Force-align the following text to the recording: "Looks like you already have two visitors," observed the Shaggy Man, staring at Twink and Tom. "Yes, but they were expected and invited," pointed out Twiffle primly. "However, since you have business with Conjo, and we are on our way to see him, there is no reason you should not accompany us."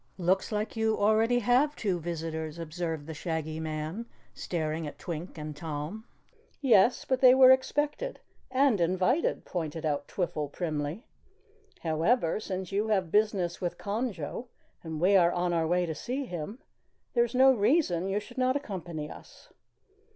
"Looks 0.17 0.51
like 0.51 0.75
you 0.75 0.97
already 0.97 1.37
have 1.37 1.75
two 1.75 1.99
visitors," 1.99 2.57
observed 2.57 3.05
the 3.05 3.13
Shaggy 3.13 3.59
Man, 3.59 4.07
staring 4.33 4.87
at 4.87 4.97
Twink 4.97 5.37
and 5.37 5.55
Tom. 5.55 6.05
"Yes, 6.59 7.05
but 7.05 7.21
they 7.21 7.35
were 7.35 7.51
expected 7.51 8.19
and 8.49 8.81
invited," 8.81 9.45
pointed 9.45 9.85
out 9.85 10.07
Twiffle 10.07 10.51
primly. 10.51 11.05
"However, 11.81 12.39
since 12.39 12.71
you 12.71 12.87
have 12.87 13.11
business 13.11 13.61
with 13.61 13.77
Conjo, 13.77 14.47
and 14.83 14.99
we 14.99 15.15
are 15.15 15.31
on 15.31 15.53
our 15.53 15.67
way 15.67 15.85
to 15.85 15.93
see 15.93 16.25
him, 16.25 16.57
there 17.13 17.23
is 17.25 17.35
no 17.35 17.53
reason 17.53 18.09
you 18.09 18.19
should 18.19 18.39
not 18.39 18.55
accompany 18.55 19.07
us." 19.07 19.49